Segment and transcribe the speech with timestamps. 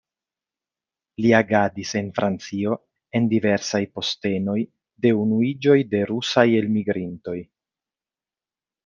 [1.25, 2.77] Li agadis en Francio
[3.19, 4.57] en diversaj postenoj
[5.07, 7.37] de Unuiĝoj de rusaj elmigrintoj.